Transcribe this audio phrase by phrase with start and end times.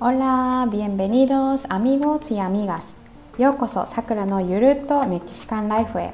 [0.00, 2.96] Hola, bienvenidos amigos y amigas.
[3.38, 6.12] ようこそさくらのゆるっとメキシカンライフへ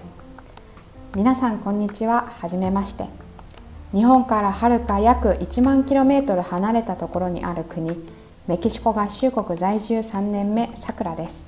[1.16, 3.06] 皆さんこんにちははじめまして
[3.92, 7.96] 日本からはるか約1万 km 離れたところにある国
[8.46, 11.46] メキシコ合衆国在住3年目さくらです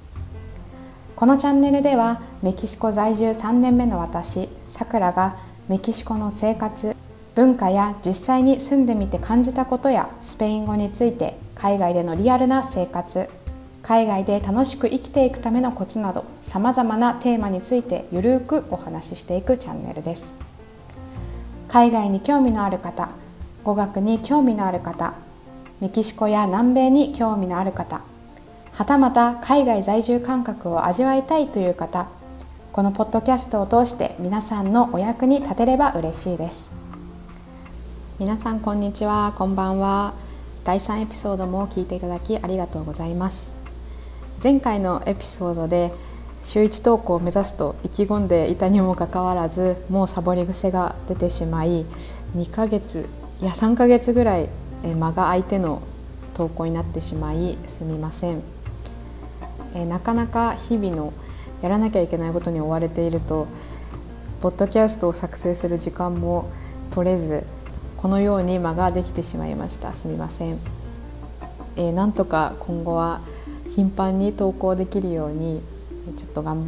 [1.15, 6.97] このチャンネルではメキシコ在住3年目の私さくらがメキシコの生活
[7.35, 13.29] 文化や実際に住んでみて感じたことやスペイン語について海外でのリアルな生活
[13.83, 20.33] 海外で楽しく生きていくためのコツなどさまざまなテーマについてゆるくお話ししていくチャンネルです。
[21.69, 23.09] 海外に興味のある方
[23.65, 25.15] 語学に興味のある方
[25.81, 28.03] メキシコや南米に興味のある方
[28.73, 32.09] はたまた海外在住感覚を味わいたいという方
[32.73, 36.71] このポッドキャストを通して皆さんのお役に立てれば嬉しいです。
[38.19, 39.35] 皆さんこんにちは。
[39.37, 40.15] こんばんは。
[40.65, 43.53] 第3エピソードも聞いていただきありがとうございます。
[44.43, 45.93] 前回のエピソードで
[46.43, 51.85] 週1投稿を目指すと意気込んでいたにもかかわらずもうサボり癖が出てしまい
[52.35, 53.07] 2ヶ月
[53.43, 54.49] いや3ヶ月ぐらい
[54.83, 55.83] 間が空いての
[56.33, 58.41] 投稿になってしまいすみません。
[59.75, 61.13] えなかなか日々の
[61.63, 63.47] やらなきゃいけないことに追われていると
[64.41, 66.51] ポッドキャストを作成する時間も
[66.91, 67.45] 取れず
[67.97, 69.95] このように間ができてしまいました。
[69.95, 70.59] すみません、
[71.77, 73.21] えー、なんとか今後は
[73.71, 75.63] 頻繁に投稿できるように
[76.17, 76.67] ちょっとがん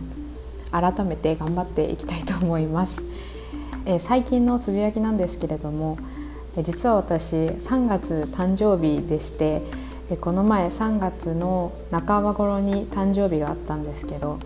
[0.70, 3.03] 改めて頑張っていきたいと思います、
[3.84, 5.98] えー、最近のつぶやきなんですけれども
[6.62, 9.62] 実は私3月誕生日でして
[10.20, 14.39] この前3月の半ば頃に誕生日があったんですけど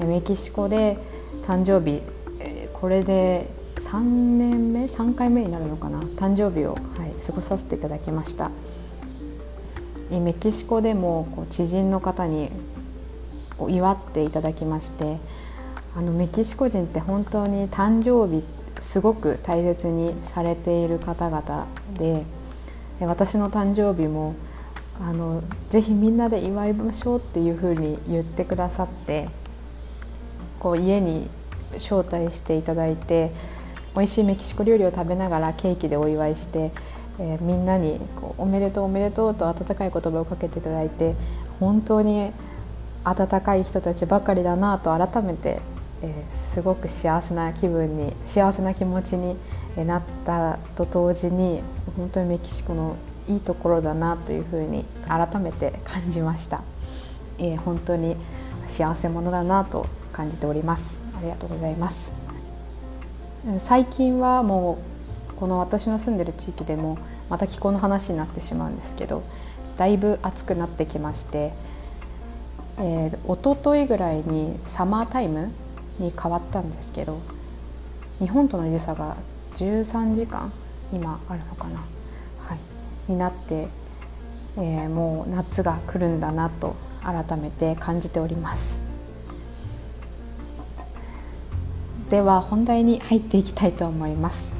[0.00, 0.98] メキシコで
[1.46, 2.02] 誕生日
[2.40, 8.50] えこれで3年目3回目になるのかな誕生日を、はい、過ごさせていただきました。
[10.10, 12.50] メキシコでもこう知人の方に
[13.58, 15.18] こ祝っていただきまして
[15.94, 18.42] あのメキシコ人って本当に誕生日
[18.80, 21.66] すごく大切にされている方々
[21.98, 22.24] で
[23.00, 24.34] 私の誕生日も
[25.00, 29.28] あのぜひみんなで祝いましょうっていうふうに言ってくださって
[30.58, 31.28] こう家に
[31.74, 33.30] 招待していただいて
[33.94, 36.72] 美味しいメキシコ料理を食べながらケーキでお祝いして、
[37.18, 41.14] えー、みんなにこう「おめでとうおめでとう」と温かい言葉をかけていただいて
[41.60, 42.32] 本当に
[43.04, 45.60] 温かい人たちばかりだなと改めて、
[46.02, 49.36] えー、すごく幸せな気分に幸せな気持ちに
[49.76, 51.62] なったと同時に
[51.96, 52.96] 本当にメキシコの
[53.28, 56.62] いいところだなというふうに改めて感じました、
[57.38, 58.16] えー、本当に
[58.66, 59.86] 幸せ者だなと
[60.18, 62.12] 感じておりますありがとうございます
[63.60, 64.78] 最近はも
[65.30, 66.98] うこの私の住んでる地域でも
[67.30, 69.22] また気候の話になってしまうんですけど
[69.76, 71.52] だいぶ暑くなってきまして、
[72.78, 75.52] えー、一昨日ぐらいにサマータイム
[76.00, 77.20] に変わったんですけど
[78.18, 79.16] 日本との時差が
[79.54, 80.52] 13時間
[80.92, 81.78] 今あるのかな、
[82.40, 83.68] はい、になって、
[84.56, 86.74] えー、もう夏が来るんだなと
[87.04, 88.77] 改めて感じております。
[92.10, 94.54] では本題に入っていきたいと思います。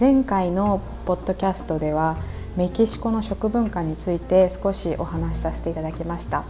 [0.00, 2.16] 前回のポッドキャストでは
[2.56, 6.44] メキシコの食文化について少しお話しさせていただきました。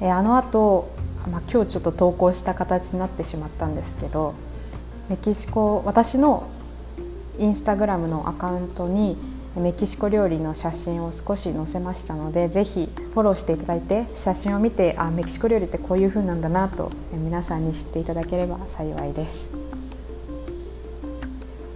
[0.00, 0.90] あの後、
[1.30, 4.34] まあ、今日ちょっと投稿した形になってしまったんですけど
[5.08, 6.48] メキシコ私の
[7.38, 9.16] インスタグラムのアカウントに
[9.56, 19.50] メキシコ料理の写真を少し載せましたのでぜひフォローしていただいて写真を見てあメキシコ料理ってこういう風なんだなと皆さんに知っていただければ幸いです。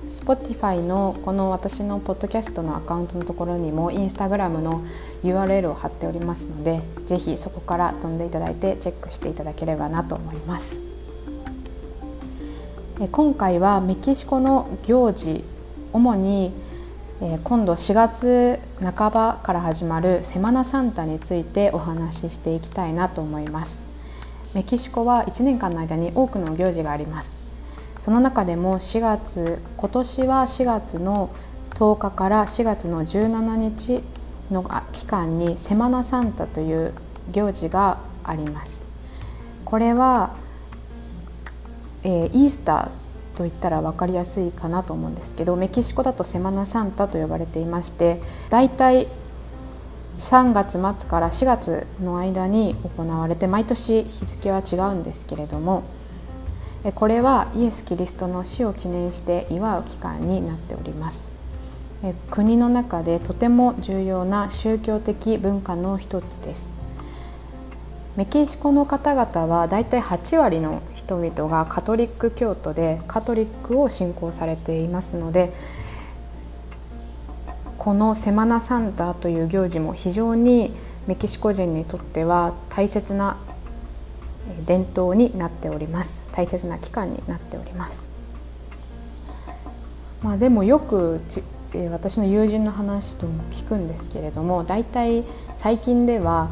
[0.07, 4.83] Spotify のこの私のポッドキャストのアカウントのところにもインスタグラムの
[5.23, 10.83] URL を貼っておりますのでぜひそこから飛んでいただいてチェックしていただければなと思います。
[13.13, 15.45] 今回はメキシコの行事
[15.93, 16.53] 主に
[17.21, 23.85] え今度4月半ばから始まるセマナサンタについてお話ししていきたいなと思います。
[24.55, 27.37] メキシコは1年間の間に多くの行事があります。
[27.99, 31.31] その中でも4月今年は4月の
[31.71, 34.05] 10日から4月の17日
[34.53, 36.95] の期間にセマナサンタという
[37.33, 38.85] 行事があります。
[39.65, 40.37] これは、
[42.05, 42.89] えー、イースター
[43.39, 48.21] と言ったら分かりやすいかなと思うんですけどメキシコだとセマナサンタと呼ばれていまして
[48.51, 49.07] だいたい
[50.19, 55.85] 3月末から4月の間に行われて毎年日付は違うんですけれども
[56.97, 61.29] これはイエス・キリストの死を記念して祝う期間になっております。
[62.31, 66.73] 国の中でとても重要な宗教的文化の一つです。
[68.17, 75.55] メキシコの方々はだいたい8割の人々がカトリック教徒でカトリックを信仰されていますので
[77.79, 80.71] このセマナサンタという行事も非常に
[81.07, 83.39] メキシコ人にとっては大切な
[84.67, 86.23] 伝統になっております。
[86.33, 88.07] 大切な期間になっております。
[90.23, 91.21] まあでもよく
[91.91, 95.25] 私の友人の話とも聞くんですけれども大体
[95.57, 96.51] 最近では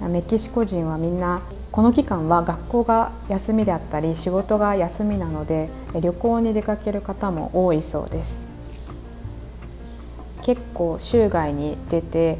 [0.00, 5.68] メキシコ人はみんなこの期間は学校が休みであったり仕事が休みなので
[6.00, 8.46] 旅行に出かける方も多いそうです
[10.42, 12.38] 結構州外に出て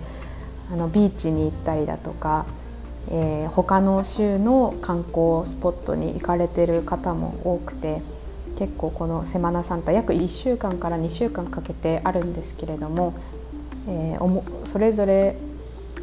[0.73, 2.47] あのビーチに行ったりだとか、
[3.11, 8.01] えー、他の州の観光スポットに行かれてる方も多くて
[8.57, 13.15] 結構このセマナサンタ約1週間から2週間かけてあるんですけれども、
[13.87, 15.37] えー、それぞれ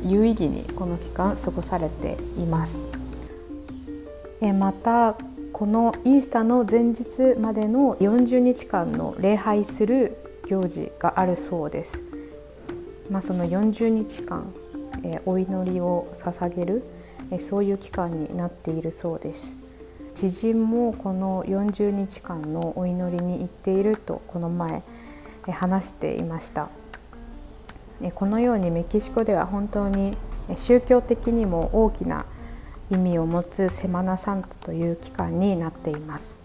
[0.04, 3.05] 有意義にこの期間過ごされています。
[4.46, 5.16] え、また
[5.52, 12.04] このイースターの前日までの40日間の礼拝する行事があるそうです。
[13.10, 14.54] まあ、その40日間、
[15.04, 16.84] え、お祈りを捧げる、
[17.32, 19.58] え、そういう期間になっているそうです。
[20.14, 24.82] 知人もこの40日間のお祈りに行っているとこの前
[25.46, 26.70] 話していました
[28.14, 30.16] このようにメキシコでは本当に
[30.56, 32.26] 宗教的にも大きな
[32.92, 36.40] 意味を持つセマナサンタという期間になっています。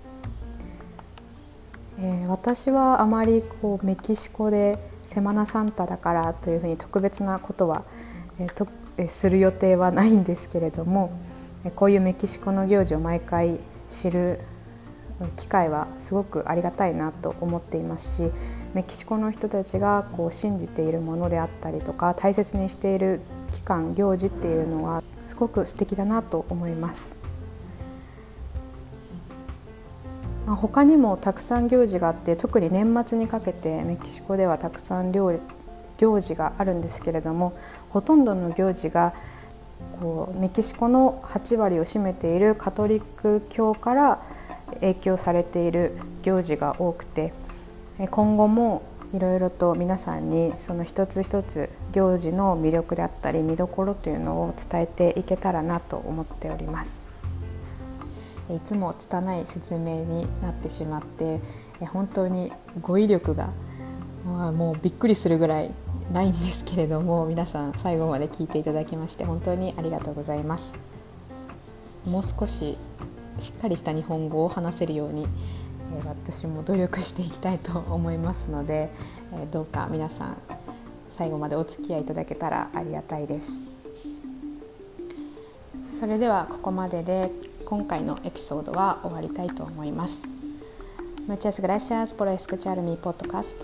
[1.98, 7.84] え私はあまりこうメキシコでセマナサンタだからというふうに特別なことは、
[8.38, 8.66] えと
[8.96, 11.10] えする予定はないんですけれども
[11.74, 13.58] こういうメキシコの行事を毎回
[13.88, 14.40] 知る
[15.36, 18.30] 機会はすごくありがたいなと思っていますし
[18.72, 23.20] メキシコの人たちがこう信じているものであったりとか大切にしている
[23.52, 27.14] 期間行事っていうのはすごく素敵だなと思います。
[30.44, 35.40] ま、他にもたくさん行事があって特に年末にかけてメキシコではたくさん行
[36.20, 37.56] 事があるんですけれども
[37.90, 39.14] ほとんどの行事が
[40.00, 44.20] こうメキシコの8割を占めているカトリック教から
[44.80, 47.32] 影響されている行事が多くて
[48.10, 57.08] 今後もいろいろと皆さんにその一つ一つ行事の魅力であったり見どころというのを伝えていけたらなと思っております。
[58.54, 61.40] いつも拙い説明になってしまって
[61.80, 63.50] 本当に語彙力が
[64.24, 65.72] もうびっくりするぐらい
[66.12, 70.74] ないんですけれども皆さん最後まで聞いていただきまして本当にありがとうございます
[72.04, 72.76] もう少し
[73.38, 75.28] しっかりした日本語を話せるように
[76.06, 78.90] 私も努力していきたいと思いますので
[79.52, 80.36] どうか皆さん
[81.16, 83.60] 最後までお付き合いいただけたらありがたいです
[85.98, 87.30] それではここまでで
[87.64, 90.22] 今回のエピソードは終わりたいと思います
[91.28, 93.54] Muchas gracias por escuchar mi podcast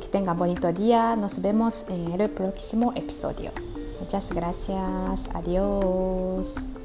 [0.00, 1.16] que tengan bonito día.
[1.16, 3.52] Nos vemos en el próximo episodio.
[4.00, 5.28] Muchas gracias.
[5.34, 6.77] Adiós.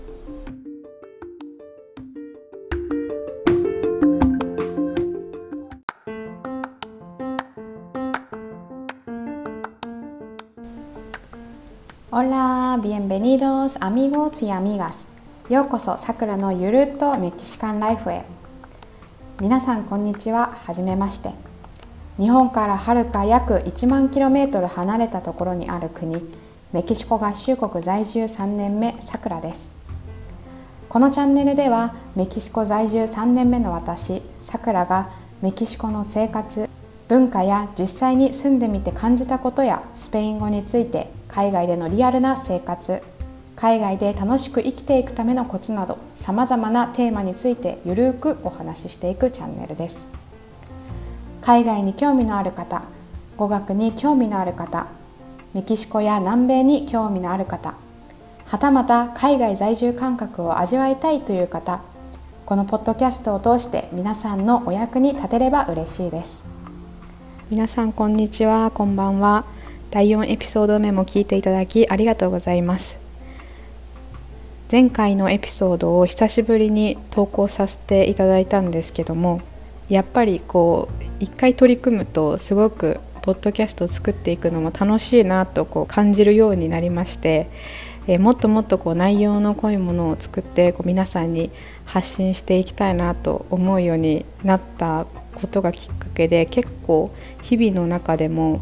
[12.84, 15.08] Bienvenidos amigos y amigas.
[15.50, 18.26] ようこそさくらのゆるっとメキシカンライフへ
[19.40, 21.32] 皆さんこんにちははじめまして
[22.18, 26.22] 日本からはるか約1万 km 離れたところにある国
[26.74, 29.72] メキシコ合衆国在住3年目さくらです
[30.90, 35.10] このチャンネルではメキシコ在住3年目の私さくらが
[35.42, 36.70] メキシコの生活
[37.08, 43.02] 文化や実際に住んでみて感じたことやスペイン語について海外でのリアルな生活
[43.56, 50.06] 海外で楽しく生きていくためのコツなどさまざまなテーマについてゆるくお話ししていくチャンネルです。
[51.42, 52.84] 海外に興味のある方
[53.36, 54.86] 語学に興味のある方
[55.56, 57.74] メキシコや南米に興味のある方
[58.46, 61.82] はたまた海外在住感覚を味わいたいという方
[62.46, 66.44] このポッドキャストを通して皆さんのお役に立てれば嬉しいです。
[67.50, 68.72] 皆さんこんにちは。
[68.72, 69.46] こんばんは。
[69.94, 72.98] 第4エピソード目も聞いていただきありがとうございます。
[74.72, 79.42] 前回のエピソードを久しぶりに投稿させていただいたんですけども
[79.90, 87.52] やっぱりこう一回取り組むとすごくポッドキャストを作っていくのも楽しいなとこう感じるようになりまして
[88.08, 91.52] え、もっともっとこう内容の濃いものを作ってこう皆さんに
[91.86, 98.60] 発信していきたいなと思うようになったことがきっかけで結構日々の中でも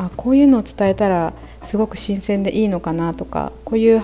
[0.00, 4.02] あこういうのを伝えたらすごく新鮮でいいのかなとかこういう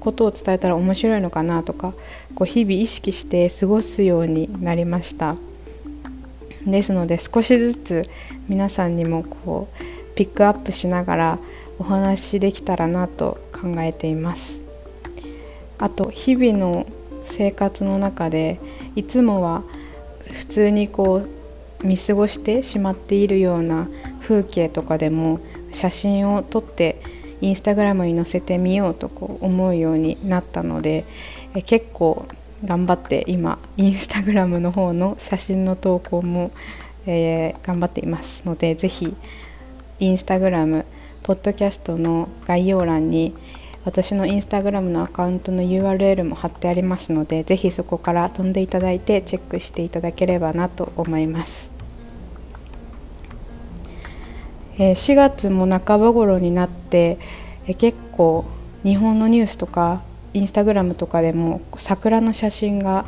[0.00, 1.92] ことを伝えたら面白いのかなとか
[2.34, 5.36] こう日々意識して過ごすようになりました。
[6.66, 8.04] ですので少しずつ
[8.48, 11.38] 皆さんにもこうピックアップしながら
[11.78, 14.60] お話しできたらなと考えています。
[15.76, 16.86] あと日々の
[17.24, 18.60] 生活の中で
[18.96, 19.62] いつもは
[20.32, 21.26] 普通にこ
[21.82, 23.88] う見過ごしてしまっているような
[24.24, 25.40] 風景とかでも
[25.72, 27.00] 写真を撮って
[27.40, 31.04] インスタグラムに載せてみようとこう思うようになったので
[31.54, 32.26] え結構
[32.64, 36.50] 頑張って今インスタグラムの方の写真の投稿も、
[37.06, 39.14] えー、頑張っていますのでぜひ
[40.00, 40.86] インスタグラム
[41.22, 43.34] ポッドキャストの概要欄に
[43.84, 51.70] 私のインスタグラムのアカウントの URL も貼ってありますのでぜひそこから飛んでいただいてチェックしていただければなと思います、
[54.78, 57.18] え、4月も半ば頃になって、
[57.66, 58.44] え、結構
[58.82, 60.02] 日本のニュースとか
[60.34, 63.06] インスタグラムとかでも桜の写真が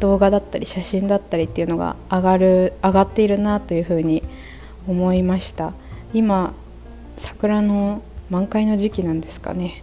[0.00, 4.22] 動画だったり写真だったりっていうのが上がる上がっているなというふうに
[4.88, 5.72] 思いました。
[6.14, 6.54] 今
[7.18, 9.82] 桜の満開の時期なんですかね。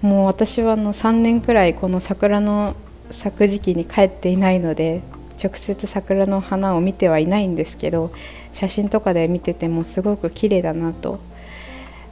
[0.00, 2.74] もう私はあの3年くらいこの桜の
[3.10, 5.02] 咲く時期に帰っていないので
[5.42, 8.10] 直接桜の花を見てはいないんですけど
[8.52, 11.20] 写真とかで見ててもすごく綺麗だなと、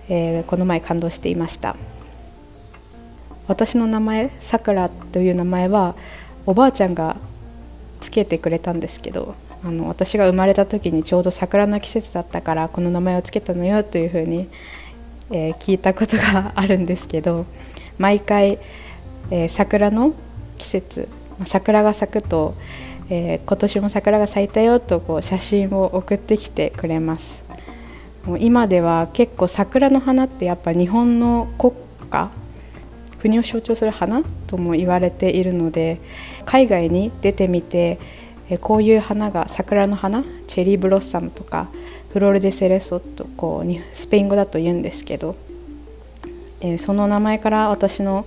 [0.09, 1.77] えー、この前感動していました。
[3.47, 5.95] 私の名前さくらという名前は
[6.45, 7.17] おばあちゃんが
[8.01, 14.51] つけてくれたんですけどあの私が生まれた時にちょうど桜の季節だったからこの名前をつけたのよというふうに、
[15.31, 17.47] えー、聞いたことがあるんですけど
[17.97, 18.59] 毎回、
[19.31, 20.13] えー、桜の
[20.59, 21.09] 季節
[21.45, 22.55] 桜が咲くと、
[23.11, 27.43] えー、今年も桜が咲いたよとこう写真を送ってきてくれます。
[28.25, 31.73] もう今では結構桜の花ってやっぱ日本の国
[32.03, 32.31] 歌
[33.21, 35.99] 国を象徴する花とも言われているので
[36.45, 37.99] 海外に出てみて
[38.61, 41.69] こういう花が桜の花チェリーブロッサムとか
[42.13, 45.35] フロール・デ・セレソとこうスペイン語だと言うんですけど、
[46.61, 48.27] えー、その名前から私の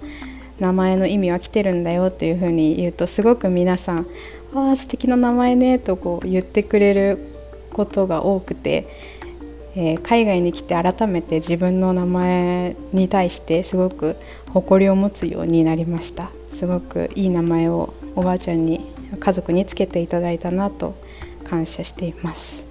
[0.59, 4.07] 名前の意味は来てるんだよというふうに言うとすごく皆さん
[4.53, 7.17] 「ああ素敵な名前ね」とこう言ってくれる
[7.73, 8.87] ことが多くて、
[9.75, 14.17] えー、海外に来て改めて自分の名前に対してすごく
[14.49, 16.29] 誇りを持つようになりました。
[16.51, 20.95] すごくいい名前をおばあちゃんに家族につけていただいたなと
[21.43, 22.65] 感謝しています。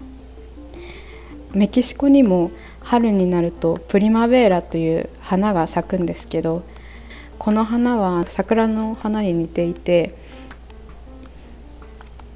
[1.53, 6.63] メキシコにも春になるとプリマベーラという花が咲くんですけど
[7.39, 10.15] この花は桜の花に似ていて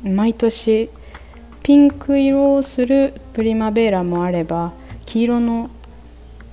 [0.04, 0.90] 毎年
[1.62, 4.73] ピンク色をするプリマベーラもあれば
[5.06, 5.70] 黄色の、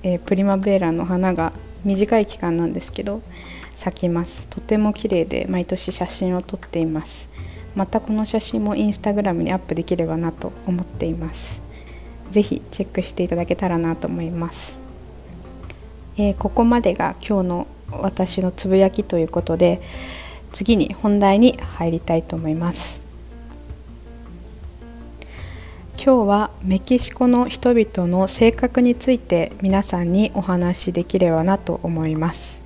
[0.02, 1.52] えー、プリマベーラの花が
[1.84, 3.22] 短い期間なんですけど
[3.76, 4.48] 咲きます。
[4.48, 7.28] とても綺麗で毎年写真を撮っています。
[7.74, 11.62] またこの写真もインスタグラムにアップできればなと思っています。
[12.32, 14.78] 是非チェックしていただけたらなと思います、
[16.16, 19.82] えー、ここまでが今日の私のつぶやきということで
[20.50, 23.01] 次に本題に入りたいと思います。
[26.04, 32.60] 今日はメキシコの人々の性格について皆さんにお話しできればなと思います。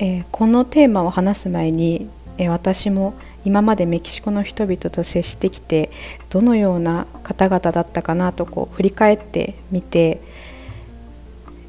[0.00, 3.14] えー、このテーマを話す前に、えー、私も
[3.44, 5.92] 今までメキシコの人々と接してきて
[6.30, 10.20] どのような方々だったかなとこう振り返ってみて、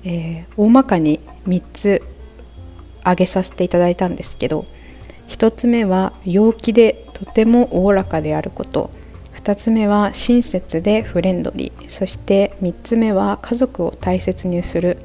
[0.04, 2.02] えー、大まかに3つ
[3.02, 4.66] 挙げさせていただいたんですけど
[5.28, 8.92] 1つ目は陽気でとてもおおらかであること。
[9.38, 11.90] 2つ目は親切でフレンドリー。
[11.90, 15.00] そして3つ目は家族を大切にする。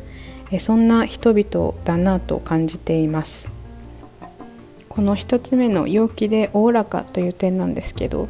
[0.58, 3.48] そんな人々だなと感じています。
[4.88, 8.28] この1つ目の陽気でおおらかという点なんですけど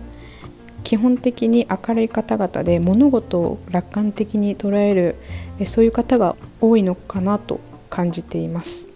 [0.84, 5.16] 基本的に明るい方々で物事を楽観的に捉える
[5.64, 8.89] そういう方が多いのかなと感じています。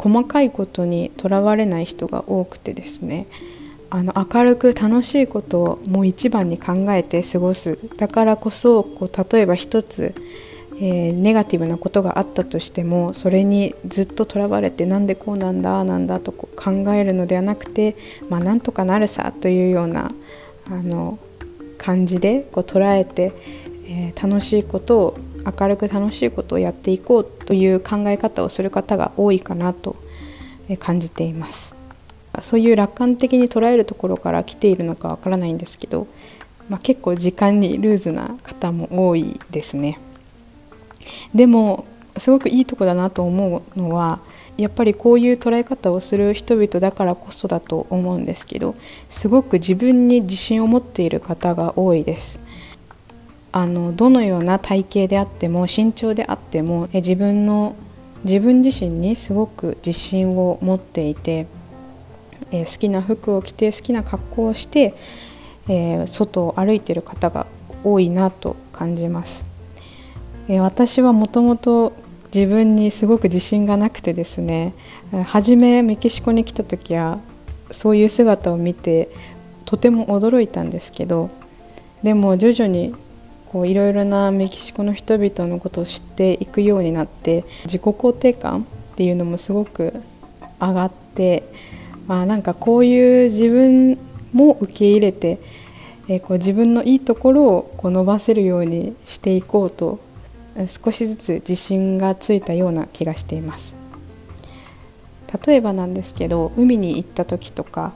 [0.00, 3.26] 細かいことにとらわれない人が多くてですね
[3.90, 7.76] あの明るく楽しいことをもう一番に考えて過ごす。
[7.96, 10.14] だからこそこう例えば一つ
[10.82, 17.96] えー、ネガティブなことがあったとしてもそれにずっととらわれてなんでこうなんだなんだとこう考えるのではなくて、
[18.30, 20.10] まあ、なんとかなるさというような
[20.66, 21.18] あの
[21.76, 23.32] 感じでこう捉えて、
[23.84, 29.96] えー、楽しいことを明るく楽しいことをやっていこうという考え方をする方が多いかなと
[30.78, 31.74] 感じています。
[32.42, 36.06] そういう楽観的に捉えるところから来ているのかわからないんですけど、
[36.68, 39.98] まあ、結構時間にルーズな方も多いですね。
[41.34, 41.84] でも
[42.16, 44.20] すごくいいとこだなと思うのは
[44.56, 48.74] やっぱりこういう捉え方をする人々だからこそだと思うんですけど
[49.08, 52.44] すごく自分に自信を持っている方が多いです。
[53.52, 57.74] あのどのような体型であっても身長であっても自分の
[58.24, 61.46] 自分自身にすごく自信を持っていて、
[62.50, 64.94] え好きな服を着て好きな格好をして、
[65.68, 67.46] え外を歩いている方が
[67.82, 69.44] 多いなと感じます。
[70.48, 71.94] え私はもともと
[72.34, 74.74] 自分にすごく自信がなくてですね
[75.24, 77.18] 初めメキシコに来た時は
[77.72, 79.08] そういう姿を見て
[79.64, 81.30] とても驚いたんですけど
[82.02, 82.94] でも徐々に
[83.50, 88.60] こういろいろなメキシコの人々のことを知っていくようになって自己肯定感
[88.92, 89.92] っていうのもすごく
[90.60, 91.42] 上がって、
[92.06, 93.98] まあ、なんかこういう自分
[94.32, 95.40] も受け入れて、
[96.06, 99.98] えー、こう自分のいいところをこう伸ばせるようにしていこうと
[100.68, 103.74] 少しずつ自信がついたような気がしています。
[105.44, 107.92] 例えばなんですけど海に行った時とか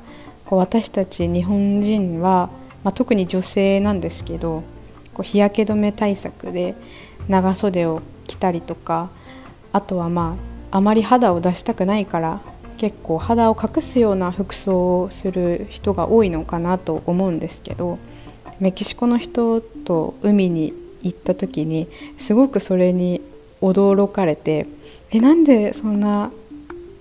[0.46, 2.50] こう私たち日本人は、
[2.82, 4.64] まあ、特に女性なんですけど
[5.14, 6.74] こう日焼け止め対策で
[7.28, 9.10] 長袖を着たりとか
[9.72, 10.36] あとはま
[10.70, 12.40] ああまり肌を出したくないから
[12.76, 17.98] 結構肌を隠すような服装をする人が多いのかなと思うんですけど
[18.58, 23.20] メキシコの人と海に行った時にすごくそれに
[23.60, 24.66] 驚かれて
[25.10, 26.30] えなんでそんな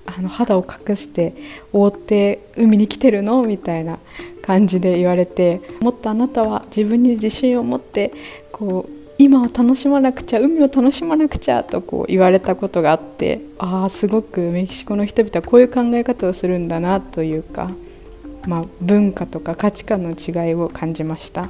[0.05, 1.33] あの肌を隠して
[1.72, 4.00] 覆って海に来てるのみたいな
[4.41, 8.13] 感じで言われてもっとあなたは自分に自信を持って
[8.51, 17.72] こう今を楽しまなくちゃ海を楽しまなくちゃとこう言われたことがあってああすごくメキシコの人々はこういう考え方をするんだなというか、
[18.48, 21.50] まあ、文化とか価値観の違いを感じました。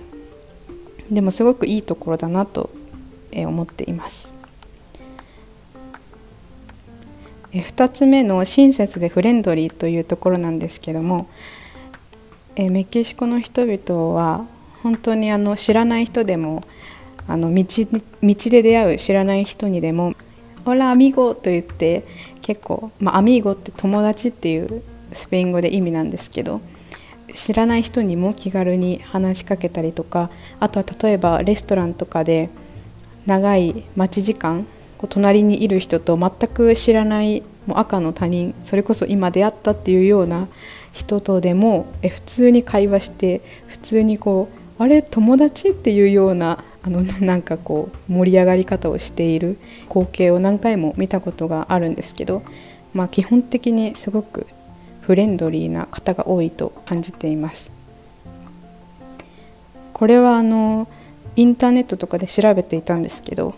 [1.09, 2.69] でもすごくいいところだなと
[3.33, 4.32] 思っています。
[7.61, 11.27] 2つ目の親切でフレンドリーというところなんですけども
[12.55, 14.45] えメキシコの人々は
[14.81, 16.63] 本当にあの知らない人でも
[17.27, 20.13] あの道道で出会う知らない人にでも
[20.65, 22.03] 「オラアミゴ」と言って
[22.41, 26.61] 結構、まあ、アミーゴって友達っていうスペイン語で意味なんですけど
[27.33, 32.49] 知らない人にも気軽に話しかけたりとかあとは例えばレストランとかで
[33.25, 34.67] 長い待ち時間
[35.03, 40.47] こう隣にいる人と全く知らないもう赤の他人それこそ今出会ったっていうような
[40.93, 44.47] 人とでもえ普通に会話して普通にこ
[44.79, 49.57] うあれ友達っていうようなあの なんかこう盛り上がり方をしている
[49.89, 52.41] 光景を何回も見たことがあるんですけど、
[52.93, 54.47] まあ、基本的にすごく
[55.01, 57.69] フレンドリーな方が多いと感じています。
[59.91, 60.87] これはあの
[61.35, 63.53] インターネットとかで調べていたんですけど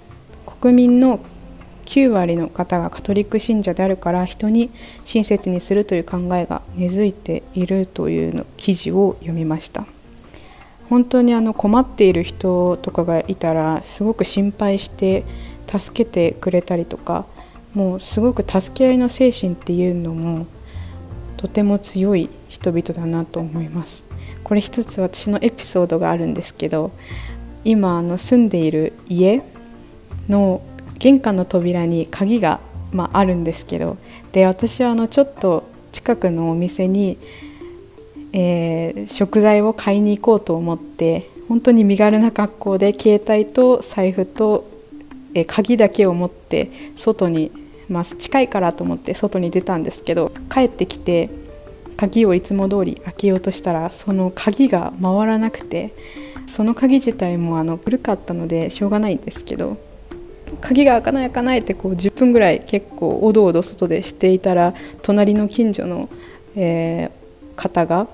[0.59, 1.19] 国民の
[1.85, 4.71] 9割の方がカトリック信者であるから人に
[5.05, 9.85] 親切にするという考えが根付いているというの記事を読みました。
[10.89, 15.23] 本当にあの困っている人とかがいたらすごく心配して
[15.67, 17.25] 助けてくれたりとか
[17.73, 20.45] もうすごく助け合いの精神っていうのも
[21.37, 24.05] とても強い人々だなと思います。
[24.43, 26.91] これ一つ私のエピソードがあるんですけど
[27.63, 29.41] 今あの住んでいる家
[30.29, 30.61] の
[31.05, 32.59] 玄関の扉に鍵が、
[32.91, 33.97] まあ、あるんですけど
[34.31, 37.19] で私はあのちょっと近くのお店に、
[38.33, 44.67] えー、食材を買いに行こうと思って本当に身軽な格好で携帯と財布と、
[45.35, 47.51] えー、鍵だけを持って外に、
[47.87, 51.29] まあ、近いからと思って外に出たんですけど帰ってきて
[51.97, 55.93] 鍵をいつも通り開けようとしたらその鍵が回らなくて
[56.47, 59.77] その鍵自体もあの古かったのでしょうがないんですけど
[60.61, 66.09] 鍵が開かない開かないってこう10分ぐらい結構おどおど外でしていたら隣の近所の、
[66.55, 68.07] えー、方が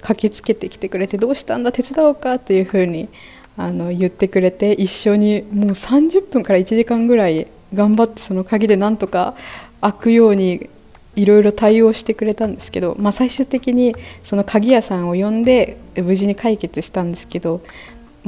[0.00, 1.72] 駆けつけてきてくれて「どうしたんだ？
[1.72, 3.08] 手伝おうか」というふうに
[3.56, 9.34] あの言ってくれて一緒にもう30分から1時間ぐらい頑張ってその鍵でなんとか
[9.80, 10.70] 開くように
[11.16, 17.60] いろいろ対応してくれたんですけど、まあ、最終的にその鍵屋さんを呼んで無事に解決したんですけど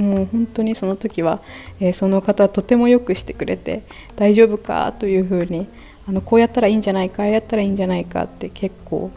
[0.00, 1.40] もう本当にその時は、
[1.78, 3.82] えー、その方とてもよくしてくれて
[4.16, 5.66] 大丈夫かというふうに
[6.08, 9.10] あのこうやったらいいんじゃないかああやったらいいんじゃないかって結構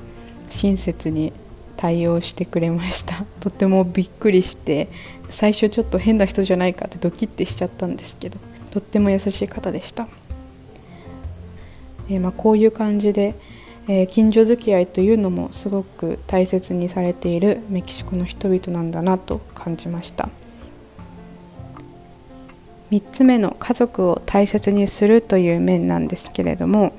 [0.49, 1.31] 親切に
[1.77, 3.25] 対応してくれました。
[3.39, 4.89] とてもびっくりして
[5.29, 8.37] 最初ちょっと変な人じゃないかってドキッてしちゃったんですけど
[8.71, 10.07] とっても優しい方でした、
[12.09, 13.35] えー、まあ、こういう感じで、
[13.87, 20.29] えー、近所付き合いというのもすごく大切にされているメキシコの人々なんだなと感じました。
[22.93, 26.93] 3つ目の家族を大切にするという面なんですけれども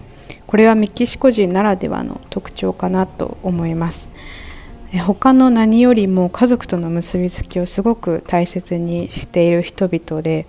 [0.49, 4.09] これはメキシコ人ならではの特徴かなと思います。
[5.07, 10.47] 他の何よりも家族との結びつきをすごく大切にしている人々で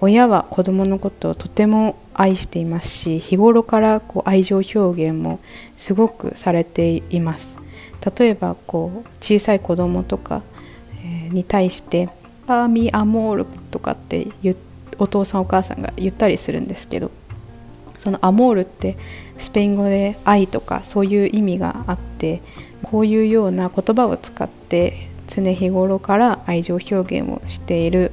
[0.00, 4.78] 親は子供のことをとても愛していますし日頃からこう愛情表
[5.10, 5.40] 現も
[5.74, 7.58] すごくされています。
[8.18, 10.42] 例えばこう小さい子供とか
[11.30, 12.08] に対して
[12.46, 14.28] 「アーミアモール」とかって
[14.98, 17.10] お父さんお母さんが言ったりするんですけど
[17.98, 18.96] そのアモールって
[19.38, 22.42] スペイン語で愛とかそういう意味があって
[22.82, 28.12] こういうような言葉を使って常日頃から愛情表現をしている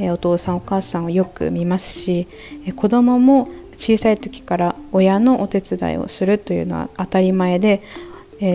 [0.00, 2.26] お父さんお母さんをよく見ますし
[2.76, 7.82] 子供も小さい時から親のお手伝いをするというのは当たり前で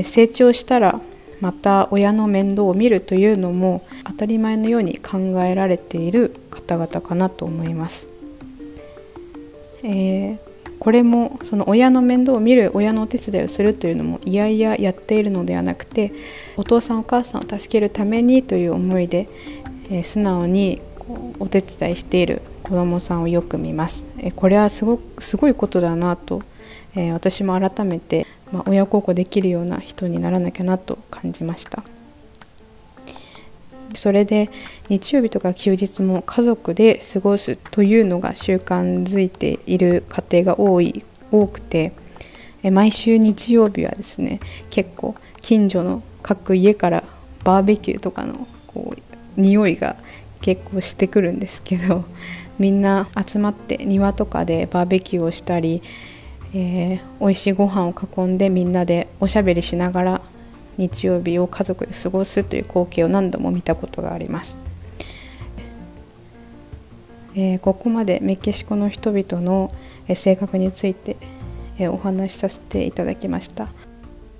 [0.03, 0.99] 成長したら
[1.41, 8.07] また親の面倒を見るというのも当たり前のように考えられている方々かなと思います。
[9.83, 10.37] えー、
[10.79, 16.11] これもその親の面倒を見る親のお手伝いをするというのもいやいややっているのではなくて
[16.57, 19.27] お父さんお母さんを助けるためにという思いで、
[19.91, 20.81] えー、素直に
[21.39, 24.07] お手伝いしている子どもさんをよく見ます。
[24.17, 26.41] えー、これはすごすごいことだなと、
[26.95, 31.83] えー、私も改めて、まあ、親孝行できるような人にならなきゃなと感じました。
[33.93, 34.49] それで
[34.89, 41.93] 日曜日とか休日も家族で過ごすというのが習慣づいている家庭が多い多くて
[42.63, 47.03] 毎週日曜日はですね結構近所の各家から
[47.43, 49.95] バーベキューとかのこう匂いが
[50.41, 52.03] 結構してくるんですけど
[52.57, 55.81] みんな集まって庭とかでバーベキューをしたり、
[56.57, 60.21] えー、美味しいご飯を囲んでみんなでおしゃべりしながら
[60.77, 64.57] 日曜日を家族で過ごすという光景を何度も見たことがあります。
[67.35, 69.69] えー、ここまでメキシコの人々の
[70.13, 71.17] 性格について、
[71.77, 73.67] え、お話しさせていただきました、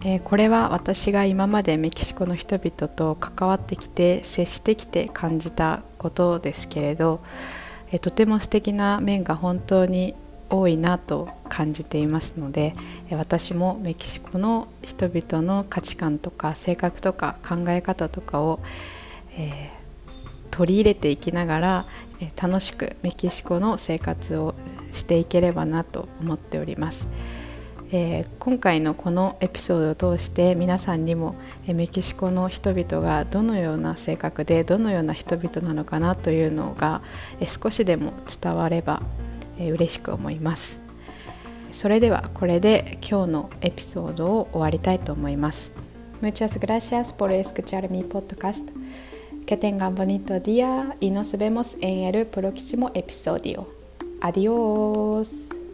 [0.06, 7.19] え、これは私が今までメキシコの人々と関わってきて接してきて感じたことですけれど、
[7.91, 10.15] えとても素敵な面が本当に
[10.60, 12.74] 多いなと感じていますので
[13.12, 18.60] 私もメキシコの人々の価値観とか性格とか考え方とかを、
[19.38, 21.86] えー、取り入れていきながら、
[22.22, 24.56] え、楽しくメキシコの生活を
[24.94, 27.10] していければなと思っております。
[27.91, 31.36] えー、今回のこのエピソードを通して皆さんにも、
[31.68, 37.02] えメキシコの人々がどのような性格でどのような人々なのかなというのが、
[37.39, 39.02] え少しでも伝われば
[39.58, 40.80] えー、嬉しく思います
[41.72, 45.74] それではこれで今日のエピソードを終わりたいと思います
[46.22, 48.70] Muchas gracias por escuchar mi podcast
[49.46, 53.68] Que tengan bonito día y nos vemos en el próximo episodio.
[54.20, 55.64] Adiós.